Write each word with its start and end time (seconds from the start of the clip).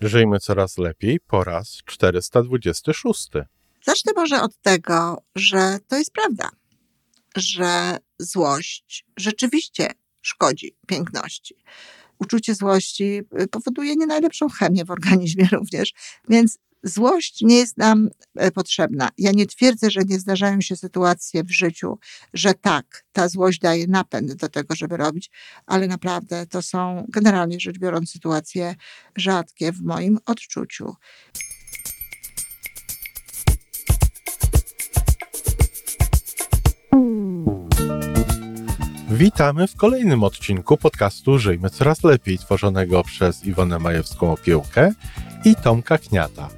Żyjmy 0.00 0.38
coraz 0.38 0.78
lepiej 0.78 1.20
po 1.20 1.44
raz 1.44 1.78
426. 1.84 3.28
Zacznę 3.86 4.12
może 4.16 4.42
od 4.42 4.58
tego, 4.62 5.22
że 5.34 5.78
to 5.88 5.96
jest 5.96 6.12
prawda, 6.12 6.48
że 7.36 7.96
złość 8.18 9.06
rzeczywiście 9.16 9.90
szkodzi 10.20 10.76
piękności. 10.86 11.54
Uczucie 12.18 12.54
złości 12.54 13.20
y, 13.40 13.48
powoduje 13.48 13.96
nie 13.96 14.06
najlepszą 14.06 14.48
chemię 14.48 14.84
w 14.84 14.90
organizmie 14.90 15.48
również, 15.58 15.92
więc 16.28 16.58
Złość 16.82 17.40
nie 17.42 17.56
jest 17.56 17.78
nam 17.78 18.08
e, 18.36 18.50
potrzebna. 18.50 19.08
Ja 19.18 19.32
nie 19.32 19.46
twierdzę, 19.46 19.90
że 19.90 20.00
nie 20.00 20.18
zdarzają 20.18 20.60
się 20.60 20.76
sytuacje 20.76 21.44
w 21.44 21.50
życiu, 21.50 21.98
że 22.34 22.54
tak, 22.54 23.04
ta 23.12 23.28
złość 23.28 23.58
daje 23.58 23.86
napęd 23.86 24.34
do 24.34 24.48
tego, 24.48 24.74
żeby 24.74 24.96
robić, 24.96 25.30
ale 25.66 25.86
naprawdę 25.86 26.46
to 26.46 26.62
są 26.62 27.06
generalnie 27.08 27.60
rzecz 27.60 27.78
biorąc 27.78 28.10
sytuacje 28.10 28.74
rzadkie 29.16 29.72
w 29.72 29.82
moim 29.82 30.18
odczuciu. 30.26 30.94
Witamy 39.10 39.68
w 39.68 39.76
kolejnym 39.76 40.24
odcinku 40.24 40.76
podcastu 40.76 41.38
Żyjmy 41.38 41.70
Coraz 41.70 42.04
Lepiej, 42.04 42.38
tworzonego 42.38 43.02
przez 43.02 43.44
Iwonę 43.44 43.76
Majewską-Opiełkę 43.76 44.92
i 45.44 45.56
Tomka 45.56 45.98
Kniata 45.98 46.57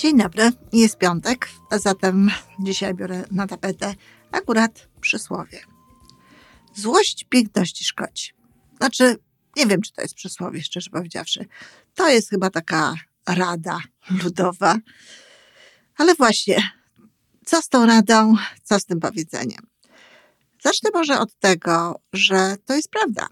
Dzień 0.00 0.18
dobry, 0.18 0.50
jest 0.72 0.98
piątek, 0.98 1.48
a 1.70 1.78
zatem 1.78 2.30
dzisiaj 2.58 2.94
biorę 2.94 3.24
na 3.30 3.46
tapetę 3.46 3.94
Akurat 4.32 4.88
przysłowie. 5.00 5.60
Złość 6.74 7.26
piękności 7.28 7.84
szkodzi. 7.84 8.32
Znaczy, 8.76 9.16
nie 9.56 9.66
wiem, 9.66 9.82
czy 9.82 9.92
to 9.92 10.02
jest 10.02 10.14
przysłowie, 10.14 10.62
szczerze 10.62 10.90
powiedziawszy. 10.90 11.46
To 11.94 12.08
jest 12.08 12.30
chyba 12.30 12.50
taka 12.50 12.94
rada 13.28 13.78
ludowa. 14.24 14.76
Ale 15.96 16.14
właśnie, 16.14 16.70
co 17.46 17.62
z 17.62 17.68
tą 17.68 17.86
radą, 17.86 18.34
co 18.62 18.80
z 18.80 18.84
tym 18.84 19.00
powiedzeniem? 19.00 19.66
Zacznę 20.62 20.90
może 20.94 21.20
od 21.20 21.38
tego, 21.38 22.00
że 22.12 22.56
to 22.64 22.74
jest 22.74 22.90
prawda, 22.90 23.26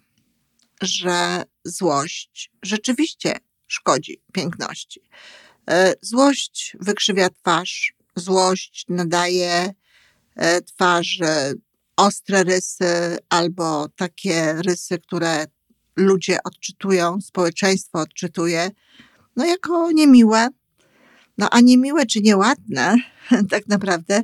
że 0.83 1.43
złość 1.65 2.51
rzeczywiście 2.63 3.37
szkodzi 3.67 4.23
piękności. 4.33 5.01
E, 5.69 5.95
złość 6.03 6.77
wykrzywia 6.81 7.31
twarz, 7.31 7.95
złość 8.17 8.85
nadaje 8.89 9.75
E, 10.39 10.63
twarzy, 10.63 11.61
ostre 11.97 12.45
rysy 12.45 13.19
albo 13.29 13.89
takie 13.97 14.53
rysy, 14.53 14.99
które 14.99 15.47
ludzie 15.97 16.39
odczytują, 16.45 17.21
społeczeństwo 17.21 17.99
odczytuje, 17.99 18.71
no 19.37 19.45
jako 19.45 19.93
niemiłe. 19.93 20.49
No 21.39 21.49
a 21.51 21.61
niemiłe 21.61 22.07
czy 22.07 22.21
nieładne, 22.21 22.97
tak 23.51 23.69
naprawdę, 23.69 24.23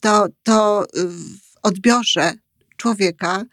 to, 0.00 0.26
to 0.42 0.86
w 0.94 1.56
odbiorze 1.62 2.32
człowieka 2.76 3.44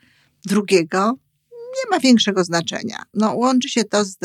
drugiego 0.46 1.14
nie 1.52 1.90
ma 1.92 2.00
większego 2.00 2.44
znaczenia. 2.44 3.04
No, 3.14 3.34
łączy 3.34 3.70
się 3.70 3.84
to 3.84 4.06
z 4.06 4.18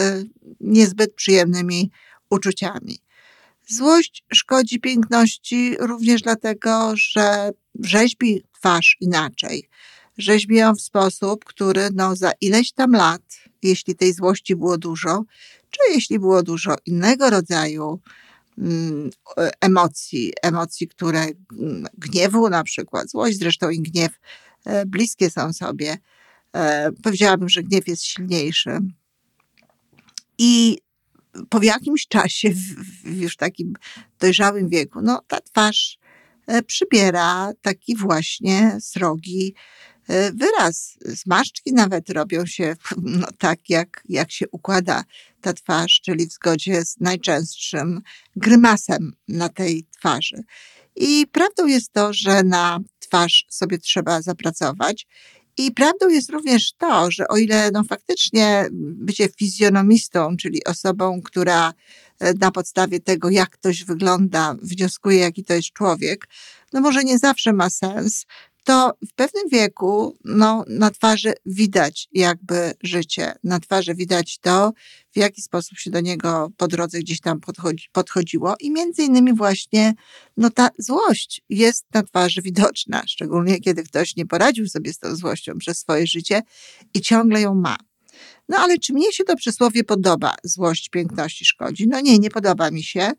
niezbyt 0.60 1.14
przyjemnymi 1.14 1.90
uczuciami. 2.30 2.98
Złość 3.68 4.24
szkodzi 4.32 4.80
piękności 4.80 5.76
również 5.80 6.22
dlatego, 6.22 6.92
że 6.94 7.50
rzeźbi 7.80 8.42
twarz 8.58 8.96
inaczej. 9.00 9.68
Rzeźbi 10.18 10.56
ją 10.56 10.74
w 10.74 10.80
sposób, 10.80 11.44
który 11.44 11.88
no, 11.94 12.16
za 12.16 12.32
ileś 12.40 12.72
tam 12.72 12.92
lat, 12.92 13.22
jeśli 13.62 13.96
tej 13.96 14.12
złości 14.12 14.56
było 14.56 14.78
dużo, 14.78 15.24
czy 15.70 15.92
jeśli 15.94 16.18
było 16.18 16.42
dużo 16.42 16.76
innego 16.86 17.30
rodzaju 17.30 18.00
mm, 18.58 19.10
emocji, 19.60 20.32
emocji, 20.42 20.88
które 20.88 21.20
mm, 21.20 21.86
gniewu 21.98 22.48
na 22.48 22.64
przykład, 22.64 23.10
złość 23.10 23.38
zresztą 23.38 23.70
i 23.70 23.80
gniew 23.80 24.12
e, 24.64 24.86
bliskie 24.86 25.30
są 25.30 25.52
sobie. 25.52 25.98
E, 26.52 26.92
powiedziałabym, 27.02 27.48
że 27.48 27.62
gniew 27.62 27.88
jest 27.88 28.04
silniejszy. 28.04 28.78
I 30.38 30.78
po 31.48 31.62
jakimś 31.62 32.06
czasie, 32.06 32.50
w, 32.50 33.20
już 33.20 33.36
takim 33.36 33.74
dojrzałym 34.18 34.68
wieku, 34.68 35.00
no 35.02 35.22
ta 35.28 35.40
twarz 35.40 35.98
e, 36.46 36.62
przybiera 36.62 37.52
taki 37.62 37.96
właśnie 37.96 38.78
srogi 38.80 39.54
e, 40.08 40.32
wyraz. 40.32 40.98
Zmarszczki 41.00 41.72
nawet 41.72 42.10
robią 42.10 42.46
się 42.46 42.76
no, 43.02 43.26
tak, 43.38 43.70
jak, 43.70 44.02
jak 44.08 44.32
się 44.32 44.48
układa 44.48 45.04
ta 45.40 45.52
twarz, 45.52 46.00
czyli 46.04 46.26
w 46.26 46.32
zgodzie 46.32 46.84
z 46.84 47.00
najczęstszym 47.00 48.00
grymasem 48.36 49.12
na 49.28 49.48
tej 49.48 49.86
twarzy. 49.98 50.42
I 50.96 51.26
prawdą 51.32 51.66
jest 51.66 51.92
to, 51.92 52.12
że 52.12 52.42
na 52.42 52.80
twarz 52.98 53.46
sobie 53.48 53.78
trzeba 53.78 54.22
zapracować 54.22 55.06
i 55.66 55.72
prawdą 55.72 56.08
jest 56.08 56.30
również 56.30 56.72
to, 56.72 57.10
że 57.10 57.28
o 57.28 57.36
ile 57.36 57.70
no 57.70 57.84
faktycznie 57.84 58.66
bycie 58.72 59.28
fizjonomistą, 59.28 60.36
czyli 60.36 60.64
osobą, 60.64 61.22
która 61.22 61.72
e, 62.18 62.34
na 62.34 62.50
podstawie 62.50 63.00
tego, 63.00 63.30
jak 63.30 63.50
ktoś 63.50 63.84
wygląda, 63.84 64.54
wnioskuje, 64.62 65.18
jaki 65.18 65.44
to 65.44 65.54
jest 65.54 65.72
człowiek, 65.72 66.28
no 66.72 66.80
może 66.80 67.04
nie 67.04 67.18
zawsze 67.18 67.52
ma 67.52 67.70
sens, 67.70 68.26
to 68.64 68.92
w 69.10 69.14
pewnym 69.14 69.48
wieku 69.48 70.18
no, 70.24 70.64
na 70.68 70.90
twarzy 70.90 71.32
widać 71.46 72.08
jakby 72.12 72.72
życie. 72.82 73.32
Na 73.44 73.60
twarzy 73.60 73.94
widać 73.94 74.38
to, 74.38 74.72
w 75.12 75.16
jaki 75.16 75.42
sposób 75.42 75.78
się 75.78 75.90
do 75.90 76.00
niego 76.00 76.50
po 76.56 76.68
drodze 76.68 76.98
gdzieś 76.98 77.20
tam 77.20 77.40
podchodzi, 77.40 77.88
podchodziło 77.92 78.54
i 78.60 78.70
między 78.70 79.02
innymi 79.02 79.34
właśnie 79.34 79.94
no, 80.36 80.50
ta 80.50 80.68
złość 80.78 81.42
jest 81.48 81.86
na 81.94 82.02
twarzy 82.02 82.42
widoczna, 82.42 83.02
szczególnie 83.06 83.60
kiedy 83.60 83.82
ktoś 83.82 84.16
nie 84.16 84.26
poradził 84.26 84.68
sobie 84.68 84.92
z 84.92 84.98
tą 84.98 85.16
złością 85.16 85.58
przez 85.58 85.78
swoje 85.78 86.06
życie 86.06 86.42
i 86.94 87.00
ciągle 87.00 87.40
ją 87.40 87.54
ma. 87.54 87.76
No 88.48 88.58
ale 88.58 88.78
czy 88.78 88.92
mnie 88.92 89.12
się 89.12 89.24
to 89.24 89.36
przysłowie 89.36 89.84
podoba? 89.84 90.34
Złość 90.44 90.88
piękności 90.88 91.44
szkodzi? 91.44 91.88
No 91.88 92.00
nie, 92.00 92.18
nie 92.18 92.30
podoba 92.30 92.70
mi 92.70 92.82
się. 92.82 93.12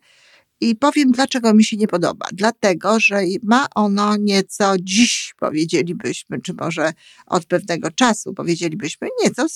I 0.62 0.76
powiem, 0.76 1.10
dlaczego 1.10 1.54
mi 1.54 1.64
się 1.64 1.76
nie 1.76 1.88
podoba. 1.88 2.26
Dlatego, 2.32 3.00
że 3.00 3.22
ma 3.42 3.66
ono 3.74 4.16
nieco 4.16 4.74
dziś, 4.80 5.34
powiedzielibyśmy, 5.38 6.40
czy 6.40 6.54
może 6.54 6.92
od 7.26 7.44
pewnego 7.44 7.90
czasu, 7.90 8.34
powiedzielibyśmy, 8.34 9.08
nieco 9.24 9.46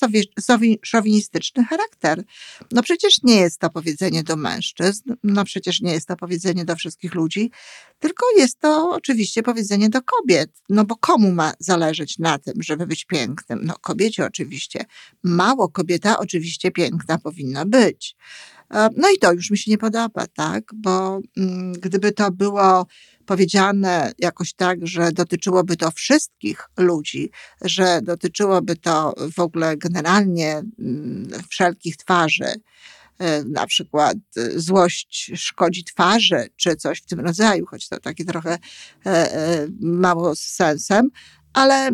szowinistyczny 0.82 1.64
charakter. 1.64 2.24
No 2.72 2.82
przecież 2.82 3.22
nie 3.22 3.36
jest 3.36 3.60
to 3.60 3.70
powiedzenie 3.70 4.22
do 4.22 4.36
mężczyzn, 4.36 5.12
no 5.24 5.44
przecież 5.44 5.80
nie 5.80 5.92
jest 5.92 6.08
to 6.08 6.16
powiedzenie 6.16 6.64
do 6.64 6.76
wszystkich 6.76 7.14
ludzi, 7.14 7.50
tylko 7.98 8.26
jest 8.36 8.60
to 8.60 8.90
oczywiście 8.90 9.42
powiedzenie 9.42 9.88
do 9.88 10.02
kobiet. 10.02 10.50
No 10.68 10.84
bo 10.84 10.96
komu 10.96 11.32
ma 11.32 11.52
zależeć 11.58 12.18
na 12.18 12.38
tym, 12.38 12.54
żeby 12.62 12.86
być 12.86 13.04
pięknym? 13.04 13.60
No 13.62 13.74
kobiecie 13.80 14.24
oczywiście. 14.24 14.84
Mało 15.22 15.68
kobieta 15.68 16.18
oczywiście 16.18 16.70
piękna 16.70 17.18
powinna 17.18 17.64
być. 17.64 18.16
E, 18.70 18.88
no 18.96 19.08
i 19.16 19.18
to 19.18 19.32
już 19.32 19.50
mi 19.50 19.58
się 19.58 19.70
nie 19.70 19.78
podoba, 19.78 20.26
tak? 20.26 20.64
Bo 20.74 21.20
mm, 21.36 21.72
gdyby 21.72 22.12
to 22.12 22.30
było 22.30 22.86
powiedziane 23.26 24.12
jakoś 24.18 24.54
tak, 24.54 24.86
że 24.86 25.12
dotyczyłoby 25.12 25.76
to 25.76 25.90
wszystkich 25.90 26.68
ludzi, 26.76 27.30
że 27.62 28.00
dotyczyłoby 28.02 28.76
to 28.76 29.14
w 29.34 29.38
ogóle 29.38 29.76
generalnie 29.76 30.62
mm, 30.78 31.28
wszelkich 31.48 31.96
twarzy, 31.96 32.54
e, 33.18 33.44
na 33.44 33.66
przykład 33.66 34.16
e, 34.36 34.60
złość 34.60 35.30
szkodzi 35.34 35.84
twarzy, 35.84 36.48
czy 36.56 36.76
coś 36.76 36.98
w 36.98 37.06
tym 37.06 37.20
rodzaju, 37.20 37.66
choć 37.66 37.88
to 37.88 38.00
takie 38.00 38.24
trochę 38.24 38.58
mało 39.80 40.36
z 40.36 40.40
sensem, 40.40 41.08
ale 41.52 41.90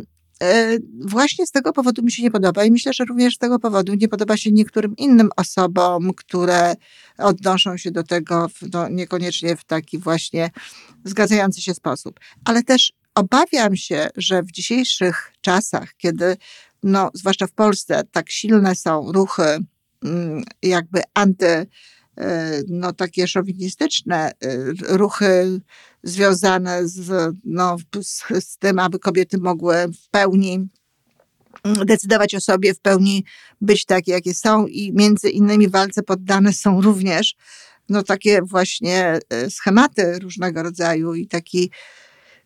właśnie 1.00 1.46
z 1.46 1.50
tego 1.50 1.72
powodu 1.72 2.02
mi 2.02 2.12
się 2.12 2.22
nie 2.22 2.30
podoba 2.30 2.64
i 2.64 2.70
myślę, 2.70 2.92
że 2.92 3.04
również 3.04 3.34
z 3.34 3.38
tego 3.38 3.58
powodu 3.58 3.94
nie 3.94 4.08
podoba 4.08 4.36
się 4.36 4.50
niektórym 4.50 4.96
innym 4.96 5.30
osobom, 5.36 6.14
które 6.14 6.74
odnoszą 7.18 7.76
się 7.76 7.90
do 7.90 8.02
tego 8.02 8.48
w, 8.48 8.72
no, 8.72 8.88
niekoniecznie 8.88 9.56
w 9.56 9.64
taki 9.64 9.98
właśnie 9.98 10.50
zgadzający 11.04 11.62
się 11.62 11.74
sposób. 11.74 12.20
Ale 12.44 12.62
też 12.62 12.92
obawiam 13.14 13.76
się, 13.76 14.08
że 14.16 14.42
w 14.42 14.52
dzisiejszych 14.52 15.32
czasach, 15.40 15.94
kiedy 15.96 16.36
no, 16.82 17.10
zwłaszcza 17.14 17.46
w 17.46 17.52
Polsce 17.52 18.02
tak 18.12 18.30
silne 18.30 18.74
są 18.74 19.12
ruchy 19.12 19.58
mm, 20.04 20.42
jakby 20.62 21.02
anty 21.14 21.66
no, 22.68 22.92
takie 22.92 23.28
szowinistyczne 23.28 24.32
ruchy 24.88 25.60
związane 26.02 26.88
z, 26.88 27.34
no, 27.44 27.76
z, 28.02 28.22
z 28.44 28.58
tym, 28.58 28.78
aby 28.78 28.98
kobiety 28.98 29.38
mogły 29.38 29.74
w 29.88 30.08
pełni 30.10 30.68
decydować 31.64 32.34
o 32.34 32.40
sobie, 32.40 32.74
w 32.74 32.80
pełni 32.80 33.24
być 33.60 33.84
takie, 33.84 34.12
jakie 34.12 34.34
są 34.34 34.66
i 34.66 34.92
między 34.92 35.30
innymi 35.30 35.68
walce 35.68 36.02
poddane 36.02 36.52
są 36.52 36.80
również 36.80 37.36
no, 37.88 38.02
takie 38.02 38.42
właśnie 38.42 39.18
schematy 39.50 40.18
różnego 40.18 40.62
rodzaju 40.62 41.14
i 41.14 41.26
taki 41.26 41.70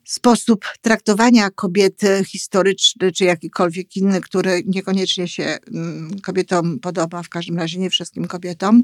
sposób 0.04 0.64
traktowania 0.80 1.50
kobiety 1.50 2.24
historyczny, 2.24 3.12
czy 3.12 3.24
jakikolwiek 3.24 3.96
inny, 3.96 4.20
który 4.20 4.62
niekoniecznie 4.66 5.28
się 5.28 5.58
mm, 5.74 6.20
kobietom 6.20 6.78
podoba, 6.78 7.22
w 7.22 7.28
każdym 7.28 7.58
razie 7.58 7.78
nie 7.78 7.90
wszystkim 7.90 8.26
kobietom. 8.26 8.82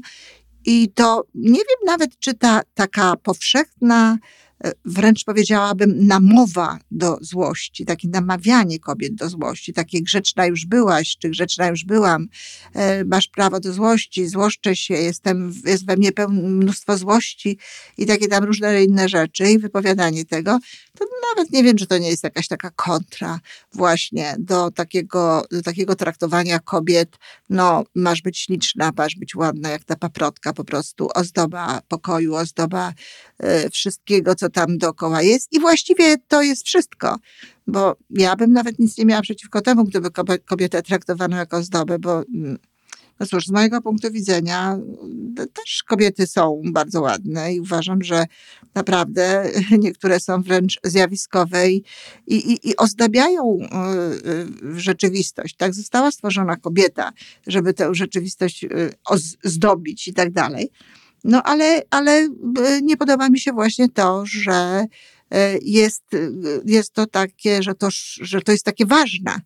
I 0.65 0.89
to 0.89 1.25
nie 1.35 1.59
wiem 1.59 1.85
nawet, 1.85 2.19
czy 2.19 2.33
ta 2.33 2.61
taka 2.73 3.15
powszechna 3.15 4.17
wręcz 4.85 5.23
powiedziałabym, 5.23 6.07
namowa 6.07 6.79
do 6.91 7.17
złości, 7.21 7.85
takie 7.85 8.07
namawianie 8.07 8.79
kobiet 8.79 9.15
do 9.15 9.29
złości, 9.29 9.73
takie 9.73 10.01
grzeczna 10.01 10.45
już 10.45 10.65
byłaś, 10.65 11.17
czy 11.17 11.29
grzeczna 11.29 11.67
już 11.67 11.85
byłam, 11.85 12.27
e, 12.73 13.05
masz 13.05 13.27
prawo 13.27 13.59
do 13.59 13.73
złości, 13.73 14.27
złoszczę 14.27 14.75
się, 14.75 14.93
jestem, 14.93 15.53
jest 15.65 15.85
we 15.85 15.97
mnie 15.97 16.11
mnóstwo 16.29 16.97
złości 16.97 17.57
i 17.97 18.05
takie 18.05 18.27
tam 18.27 18.43
różne 18.43 18.83
inne 18.83 19.09
rzeczy 19.09 19.51
i 19.51 19.59
wypowiadanie 19.59 20.25
tego, 20.25 20.59
to 20.99 21.05
nawet 21.35 21.51
nie 21.51 21.63
wiem, 21.63 21.77
czy 21.77 21.87
to 21.87 21.97
nie 21.97 22.09
jest 22.09 22.23
jakaś 22.23 22.47
taka 22.47 22.69
kontra 22.69 23.39
właśnie 23.73 24.35
do 24.39 24.71
takiego, 24.71 25.45
do 25.51 25.61
takiego 25.61 25.95
traktowania 25.95 26.59
kobiet, 26.59 27.17
no 27.49 27.83
masz 27.95 28.21
być 28.21 28.39
śliczna, 28.39 28.91
masz 28.97 29.15
być 29.15 29.35
ładna, 29.35 29.69
jak 29.69 29.83
ta 29.83 29.95
paprotka 29.95 30.53
po 30.53 30.63
prostu, 30.63 31.09
ozdoba 31.15 31.81
pokoju, 31.87 32.35
ozdoba 32.35 32.93
y, 33.65 33.69
wszystkiego, 33.69 34.35
co 34.35 34.49
tam 34.53 34.77
dookoła 34.77 35.21
jest 35.21 35.53
i 35.53 35.59
właściwie 35.59 36.17
to 36.17 36.41
jest 36.41 36.65
wszystko, 36.65 37.17
bo 37.67 37.95
ja 38.09 38.35
bym 38.35 38.53
nawet 38.53 38.79
nic 38.79 38.97
nie 38.97 39.05
miała 39.05 39.21
przeciwko 39.21 39.61
temu, 39.61 39.83
gdyby 39.83 40.09
kobietę 40.45 40.83
traktowano 40.83 41.37
jako 41.37 41.57
ozdobę, 41.57 41.99
bo 41.99 42.23
mm, 42.35 42.57
no 43.19 43.25
cóż, 43.25 43.45
z 43.45 43.51
mojego 43.51 43.81
punktu 43.81 44.11
widzenia 44.11 44.79
też 45.35 45.83
kobiety 45.87 46.27
są 46.27 46.61
bardzo 46.65 47.01
ładne 47.01 47.53
i 47.53 47.59
uważam, 47.59 48.03
że 48.03 48.25
naprawdę 48.75 49.49
niektóre 49.79 50.19
są 50.19 50.41
wręcz 50.41 50.79
zjawiskowe 50.83 51.71
i, 51.71 51.83
i, 52.27 52.69
i 52.69 52.75
ozdabiają 52.77 53.57
e, 53.61 53.75
e, 53.75 54.79
rzeczywistość. 54.79 55.55
Tak 55.55 55.73
została 55.73 56.11
stworzona 56.11 56.55
kobieta, 56.55 57.11
żeby 57.47 57.73
tę 57.73 57.95
rzeczywistość 57.95 58.63
e, 58.63 58.69
zdobić 59.43 60.07
i 60.07 60.13
tak 60.13 60.31
dalej. 60.31 60.69
No 61.23 61.43
ale, 61.43 61.81
ale 61.89 62.29
nie 62.81 62.97
podoba 62.97 63.29
mi 63.29 63.39
się 63.39 63.51
właśnie 63.51 63.89
to, 63.89 64.23
że 64.25 64.85
jest, 65.61 66.03
jest 66.65 66.93
to 66.93 67.05
takie, 67.05 67.63
że 67.63 67.75
to, 67.75 67.87
że 68.21 68.41
to 68.41 68.51
jest 68.51 68.65
takie 68.65 68.85
ważne 68.85 69.39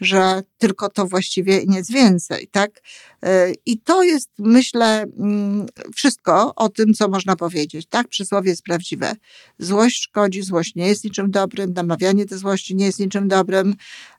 że 0.00 0.42
tylko 0.58 0.88
to 0.88 1.06
właściwie 1.06 1.64
nic 1.66 1.90
więcej, 1.90 2.48
tak? 2.50 2.82
E, 3.22 3.52
I 3.66 3.78
to 3.78 4.02
jest, 4.02 4.30
myślę, 4.38 5.02
mm, 5.18 5.66
wszystko 5.94 6.54
o 6.54 6.68
tym, 6.68 6.94
co 6.94 7.08
można 7.08 7.36
powiedzieć, 7.36 7.86
tak? 7.86 8.08
Przysłowie 8.08 8.50
jest 8.50 8.62
prawdziwe. 8.62 9.12
Złość 9.58 10.02
szkodzi, 10.02 10.42
złość 10.42 10.74
nie 10.74 10.88
jest 10.88 11.04
niczym 11.04 11.30
dobrym, 11.30 11.72
namawianie 11.72 12.26
do 12.26 12.38
złości 12.38 12.76
nie 12.76 12.86
jest 12.86 12.98
niczym 12.98 13.28
dobrym, 13.28 13.74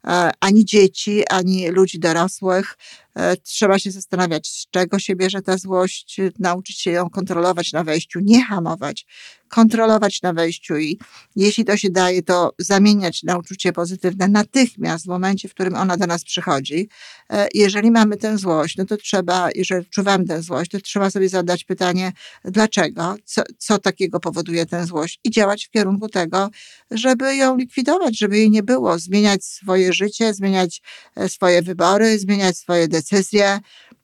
e, 0.07 0.31
ani 0.39 0.65
dzieci, 0.65 1.23
ani 1.29 1.69
ludzi 1.69 1.99
dorosłych. 1.99 2.77
E, 3.15 3.37
trzeba 3.37 3.79
się 3.79 3.91
zastanawiać, 3.91 4.47
z 4.47 4.67
czego 4.71 4.99
się 4.99 5.15
bierze 5.15 5.41
ta 5.41 5.57
złość, 5.57 6.17
nauczyć 6.39 6.81
się 6.81 6.91
ją 6.91 7.09
kontrolować 7.09 7.73
na 7.73 7.83
wejściu, 7.83 8.19
nie 8.19 8.45
hamować, 8.45 9.05
kontrolować 9.49 10.21
na 10.21 10.33
wejściu 10.33 10.77
i 10.77 10.99
jeśli 11.35 11.65
to 11.65 11.77
się 11.77 11.89
daje, 11.89 12.23
to 12.23 12.53
zamieniać 12.59 13.23
na 13.23 13.37
uczucie 13.37 13.73
pozytywne 13.73 14.27
natychmiast 14.27 15.05
w 15.05 15.07
momencie, 15.07 15.49
w 15.49 15.53
którym 15.53 15.75
ona 15.75 15.97
do 15.97 16.07
nas 16.07 16.23
przychodzi. 16.23 16.89
E, 17.29 17.47
jeżeli 17.53 17.91
mamy 17.91 18.17
tę 18.17 18.37
złość, 18.37 18.77
no 18.77 18.85
to 18.85 18.97
trzeba, 18.97 19.49
jeżeli 19.55 19.85
czuwamy 19.85 20.25
tę 20.25 20.41
złość, 20.41 20.71
to 20.71 20.79
trzeba 20.79 21.09
sobie 21.09 21.29
zadać 21.29 21.63
pytanie, 21.63 22.11
dlaczego, 22.45 23.15
co, 23.25 23.43
co 23.57 23.79
takiego 23.79 24.19
powoduje 24.19 24.65
tę 24.65 24.85
złość? 24.85 25.19
I 25.23 25.31
działać 25.31 25.65
w 25.65 25.69
kierunku 25.69 26.09
tego, 26.09 26.49
żeby 26.91 27.35
ją 27.35 27.57
likwidować, 27.57 28.17
żeby 28.17 28.37
jej 28.37 28.51
nie 28.51 28.63
było, 28.63 28.99
zmieniać 28.99 29.45
swoje 29.45 29.93
życie, 29.93 30.33
zmieniać 30.33 30.81
e, 31.15 31.29
swoje 31.29 31.61
wybory, 31.61 32.19
zmieniać 32.19 32.57
swoje 32.57 32.87
decyzje, 32.87 33.04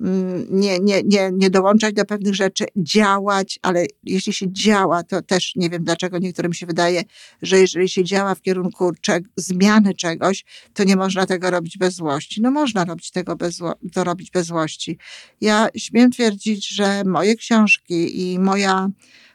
mm, 0.01 0.45
nie, 0.49 0.79
nie, 0.79 1.01
nie, 1.03 1.31
nie 1.33 1.49
dołączać 1.49 1.93
do 1.93 2.05
pewnych 2.05 2.35
rzeczy, 2.35 2.65
działać, 2.75 3.59
ale 3.61 3.85
jeśli 4.03 4.33
się 4.33 4.51
działa, 4.51 5.03
to 5.03 5.21
też 5.21 5.55
nie 5.55 5.69
wiem 5.69 5.83
dlaczego 5.83 6.17
niektórym 6.17 6.53
się 6.53 6.65
wydaje, 6.65 7.03
że 7.41 7.59
jeżeli 7.59 7.89
się 7.89 8.03
działa 8.03 8.35
w 8.35 8.41
kierunku 8.41 8.91
zmiany 9.35 9.93
czegoś, 9.93 10.45
to 10.73 10.83
nie 10.83 10.95
można 10.95 11.25
tego 11.25 11.49
robić 11.49 11.77
bez 11.77 11.95
złości. 11.95 12.41
No 12.41 12.51
można 12.51 12.85
robić 12.85 13.11
tego 13.11 13.35
bez, 13.35 13.59
to 13.93 14.03
robić 14.03 14.31
bez 14.31 14.47
złości. 14.47 14.97
Ja 15.41 15.69
śmiem 15.77 16.11
twierdzić, 16.11 16.69
że 16.69 17.03
moje 17.05 17.35
książki 17.35 18.21
i 18.21 18.39
moja 18.39 18.89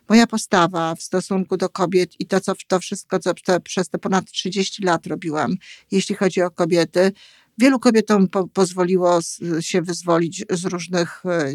moja 0.08 0.26
postawa 0.26 0.94
w 0.94 1.02
stosunku 1.02 1.56
do 1.56 1.68
kobiet 1.68 2.20
i 2.20 2.26
to, 2.26 2.40
co, 2.40 2.52
to 2.66 2.80
wszystko, 2.80 3.18
co 3.18 3.34
te, 3.34 3.60
przez 3.60 3.88
te 3.88 3.98
ponad 3.98 4.30
30 4.30 4.82
lat 4.82 5.06
robiłam, 5.06 5.56
jeśli 5.90 6.14
chodzi 6.14 6.42
o 6.42 6.50
kobiety, 6.50 7.12
Wielu 7.58 7.78
kobietom 7.78 8.28
po, 8.28 8.48
pozwoliło 8.48 9.18
się 9.60 9.82
wyzwolić 9.82 10.44
z 10.50 10.64
różnych 10.64 11.22
e, 11.26 11.52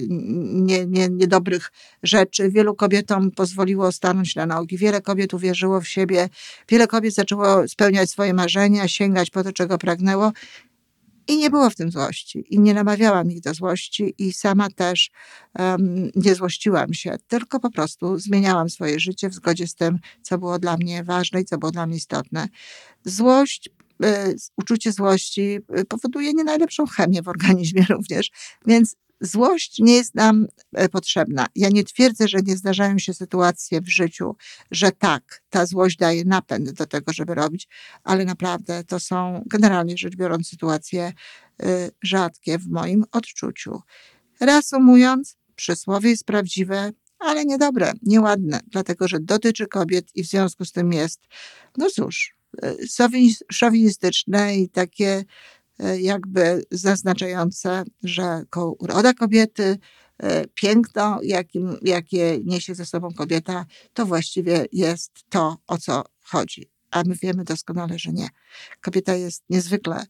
nie, 0.49 0.85
nie, 0.85 1.09
niedobrych 1.09 1.71
rzeczy. 2.03 2.49
Wielu 2.49 2.75
kobietom 2.75 3.31
pozwoliło 3.31 3.91
stanąć 3.91 4.35
na 4.35 4.45
nogi. 4.45 4.77
Wiele 4.77 5.01
kobiet 5.01 5.33
uwierzyło 5.33 5.81
w 5.81 5.87
siebie. 5.87 6.29
Wiele 6.69 6.87
kobiet 6.87 7.13
zaczęło 7.13 7.67
spełniać 7.67 8.09
swoje 8.09 8.33
marzenia, 8.33 8.87
sięgać 8.87 9.29
po 9.29 9.43
to, 9.43 9.53
czego 9.53 9.77
pragnęło. 9.77 10.31
I 11.27 11.37
nie 11.37 11.49
było 11.49 11.69
w 11.69 11.75
tym 11.75 11.91
złości. 11.91 12.45
I 12.49 12.59
nie 12.59 12.73
namawiałam 12.73 13.31
ich 13.31 13.41
do 13.41 13.53
złości, 13.53 14.13
i 14.17 14.33
sama 14.33 14.69
też 14.69 15.11
um, 15.59 16.11
nie 16.15 16.35
złościłam 16.35 16.93
się, 16.93 17.15
tylko 17.27 17.59
po 17.59 17.71
prostu 17.71 18.19
zmieniałam 18.19 18.69
swoje 18.69 18.99
życie 18.99 19.29
w 19.29 19.33
zgodzie 19.33 19.67
z 19.67 19.75
tym, 19.75 19.99
co 20.21 20.37
było 20.37 20.59
dla 20.59 20.77
mnie 20.77 21.03
ważne 21.03 21.41
i 21.41 21.45
co 21.45 21.57
było 21.57 21.71
dla 21.71 21.87
mnie 21.87 21.97
istotne. 21.97 22.47
Złość 23.05 23.69
uczucie 24.57 24.91
złości 24.91 25.59
e, 25.69 25.85
powoduje 25.85 26.33
nie 26.33 26.43
najlepszą 26.43 26.85
chemię 26.85 27.21
w 27.21 27.27
organizmie 27.27 27.85
również, 27.95 28.31
więc 28.65 28.95
złość 29.21 29.79
nie 29.79 29.93
jest 29.93 30.15
nam 30.15 30.47
e, 30.73 30.89
potrzebna. 30.89 31.47
Ja 31.55 31.69
nie 31.69 31.83
twierdzę, 31.83 32.27
że 32.27 32.37
nie 32.41 32.57
zdarzają 32.57 32.99
się 32.99 33.13
sytuacje 33.13 33.81
w 33.81 33.89
życiu, 33.89 34.35
że 34.71 34.91
tak, 34.91 35.43
ta 35.49 35.65
złość 35.65 35.97
daje 35.97 36.25
napęd 36.25 36.71
do 36.71 36.85
tego, 36.85 37.13
żeby 37.13 37.35
robić, 37.35 37.67
ale 38.03 38.25
naprawdę 38.25 38.83
to 38.83 38.99
są 38.99 39.43
generalnie 39.45 39.97
rzecz 39.97 40.15
biorąc 40.15 40.47
sytuacje 40.47 41.13
rzadkie 42.03 42.57
w 42.57 42.67
moim 42.67 43.03
odczuciu. 43.11 43.81
Reasumując, 44.39 45.37
przysłowie 45.55 46.09
jest 46.09 46.25
prawdziwe, 46.25 46.91
ale 47.19 47.45
niedobre, 47.45 47.93
nieładne, 48.01 48.59
dlatego 48.67 49.07
że 49.07 49.19
dotyczy 49.19 49.67
kobiet 49.67 50.05
i 50.15 50.23
w 50.23 50.27
związku 50.27 50.65
z 50.65 50.71
tym 50.71 50.93
jest, 50.93 51.21
no 51.77 51.89
cóż, 51.89 52.35
szowinistyczne 53.51 54.55
i 54.55 54.69
takie 54.69 55.23
e, 55.79 56.01
jakby 56.01 56.63
zaznaczające, 56.71 57.83
że 58.03 58.43
uroda 58.79 59.13
kobiety, 59.13 59.77
e, 60.17 60.47
piękno, 60.47 61.19
jakim, 61.23 61.77
jakie 61.81 62.39
niesie 62.45 62.75
ze 62.75 62.85
sobą 62.85 63.13
kobieta, 63.13 63.65
to 63.93 64.05
właściwie 64.05 64.65
jest 64.71 65.11
to, 65.29 65.57
o 65.67 65.77
co 65.77 66.03
chodzi. 66.23 66.71
A 66.91 67.03
my 67.05 67.15
wiemy 67.15 67.43
doskonale, 67.43 67.99
że 67.99 68.11
nie. 68.11 68.29
Kobieta 68.81 69.15
jest 69.15 69.43
niezwykle 69.49 70.05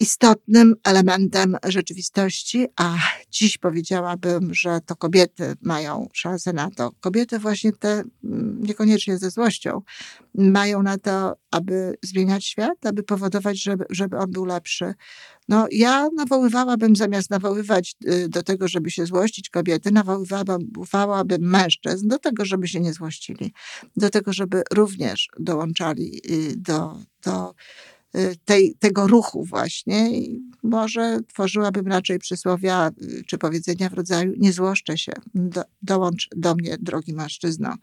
istotnym 0.00 0.74
elementem 0.84 1.56
rzeczywistości, 1.66 2.66
a 2.76 2.96
dziś 3.30 3.58
powiedziałabym, 3.58 4.54
że 4.54 4.78
to 4.86 4.96
kobiety 4.96 5.54
mają 5.62 6.08
szansę 6.12 6.52
na 6.52 6.70
to. 6.70 6.92
Kobiety 7.00 7.38
właśnie 7.38 7.72
te, 7.72 8.02
mm, 8.24 8.62
niekoniecznie 8.62 9.18
ze 9.18 9.30
złością, 9.30 9.82
mają 10.34 10.82
na 10.82 10.98
to, 10.98 11.36
aby 11.50 11.94
zmieniać 12.02 12.44
świat, 12.44 12.86
aby 12.86 13.02
powodować, 13.02 13.62
żeby, 13.62 13.84
żeby 13.90 14.18
on 14.18 14.30
był 14.30 14.44
lepszy. 14.44 14.94
No, 15.48 15.66
ja 15.72 16.08
nawoływałabym, 16.16 16.96
zamiast 16.96 17.30
nawoływać 17.30 17.96
y, 18.08 18.28
do 18.28 18.42
tego, 18.42 18.68
żeby 18.68 18.90
się 18.90 19.06
złościć 19.06 19.50
kobiety, 19.50 19.90
nawoływałabym 19.92 21.50
mężczyzn 21.50 22.08
do 22.08 22.18
tego, 22.18 22.44
żeby 22.44 22.68
się 22.68 22.80
nie 22.80 22.92
złościli, 22.92 23.52
do 23.96 24.10
tego, 24.10 24.32
żeby 24.32 24.62
również 24.72 25.28
dołączali 25.38 26.20
y, 26.30 26.56
do, 26.56 26.98
do 27.24 27.54
tej, 28.44 28.76
tego 28.78 29.06
ruchu 29.06 29.44
właśnie. 29.44 30.18
I 30.18 30.42
może 30.62 31.20
tworzyłabym 31.28 31.86
raczej 31.86 32.18
przysłowia 32.18 32.90
y, 33.02 33.24
czy 33.26 33.38
powiedzenia 33.38 33.88
w 33.88 33.92
rodzaju 33.92 34.32
nie 34.36 34.52
złoszczę 34.52 34.98
się, 34.98 35.12
do, 35.34 35.62
dołącz 35.82 36.28
do 36.36 36.54
mnie, 36.54 36.76
drogi 36.80 37.14
mężczyzno. 37.14 37.74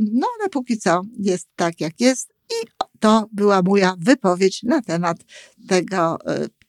No 0.00 0.26
ale 0.40 0.48
póki 0.50 0.78
co 0.78 1.02
jest 1.18 1.48
tak, 1.56 1.80
jak 1.80 2.00
jest 2.00 2.32
i 2.52 2.66
to 3.00 3.26
była 3.32 3.62
moja 3.62 3.94
wypowiedź 3.98 4.62
na 4.62 4.82
temat 4.82 5.16
tego 5.68 6.18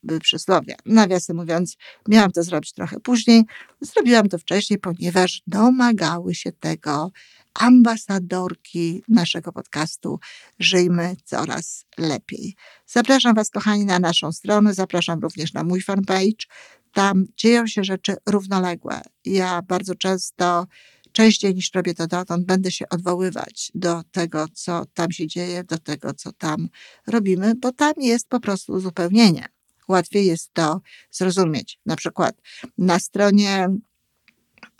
y, 0.08 0.14
y, 0.14 0.20
przysłowia. 0.20 0.76
Nawiasem 0.86 1.36
mówiąc, 1.36 1.76
miałam 2.08 2.32
to 2.32 2.42
zrobić 2.42 2.72
trochę 2.72 3.00
później. 3.00 3.44
Zrobiłam 3.80 4.28
to 4.28 4.38
wcześniej, 4.38 4.78
ponieważ 4.78 5.42
domagały 5.46 6.34
się 6.34 6.52
tego 6.52 7.12
ambasadorki 7.54 9.02
naszego 9.08 9.52
podcastu 9.52 10.18
Żyjmy 10.58 11.16
Coraz 11.24 11.86
Lepiej. 11.98 12.54
Zapraszam 12.86 13.34
Was, 13.34 13.50
kochani, 13.50 13.84
na 13.84 13.98
naszą 13.98 14.32
stronę, 14.32 14.74
zapraszam 14.74 15.20
również 15.20 15.52
na 15.52 15.64
mój 15.64 15.82
fanpage. 15.82 16.46
Tam 16.92 17.24
dzieją 17.36 17.66
się 17.66 17.84
rzeczy 17.84 18.16
równoległe. 18.26 19.00
Ja 19.24 19.62
bardzo 19.62 19.94
często 19.94 20.66
częściej 21.12 21.54
niż 21.54 21.70
robię 21.74 21.94
to 21.94 22.06
dotąd, 22.06 22.46
będę 22.46 22.70
się 22.72 22.88
odwoływać 22.88 23.70
do 23.74 24.02
tego, 24.10 24.46
co 24.54 24.84
tam 24.94 25.12
się 25.12 25.26
dzieje, 25.26 25.64
do 25.64 25.78
tego, 25.78 26.14
co 26.14 26.32
tam 26.32 26.68
robimy, 27.06 27.54
bo 27.54 27.72
tam 27.72 27.92
jest 27.96 28.28
po 28.28 28.40
prostu 28.40 28.72
uzupełnienie. 28.72 29.46
Łatwiej 29.88 30.26
jest 30.26 30.54
to 30.54 30.80
zrozumieć. 31.10 31.80
Na 31.86 31.96
przykład 31.96 32.36
na 32.78 32.98
stronie 32.98 33.68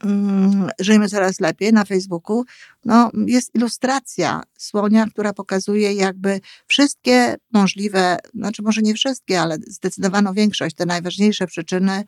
mm, 0.04 0.68
Żyjmy 0.80 1.08
Coraz 1.08 1.40
Lepiej 1.40 1.73
na 1.73 1.84
Facebooku, 1.84 2.44
no, 2.84 3.11
jest 3.26 3.54
ilustracja 3.54 4.42
słonia, 4.58 5.06
która 5.06 5.32
pokazuje 5.32 5.92
jakby 5.92 6.40
wszystkie 6.66 7.37
możliwe, 7.52 8.16
znaczy 8.34 8.62
może 8.62 8.82
nie 8.82 8.94
wszystkie, 8.94 9.40
ale 9.40 9.56
zdecydowaną 9.66 10.32
większość, 10.32 10.76
te 10.76 10.87
najważniejsze 10.87 11.46
przyczyny 11.46 12.04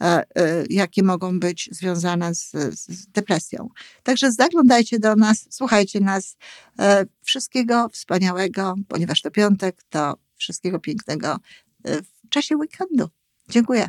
E, 0.00 0.24
e, 0.36 0.64
jakie 0.70 1.02
mogą 1.02 1.40
być 1.40 1.68
związane 1.72 2.34
z, 2.34 2.50
z 2.70 3.06
depresją. 3.06 3.68
Także 4.02 4.32
zaglądajcie 4.32 4.98
do 4.98 5.16
nas, 5.16 5.46
słuchajcie 5.50 6.00
nas. 6.00 6.36
E, 6.78 7.04
wszystkiego 7.22 7.88
wspaniałego, 7.88 8.74
ponieważ 8.88 9.22
to 9.22 9.30
piątek, 9.30 9.82
to 9.88 10.14
wszystkiego 10.36 10.78
pięknego 10.78 11.36
w 11.84 12.28
czasie 12.28 12.56
weekendu. 12.56 13.08
Dziękuję. 13.48 13.88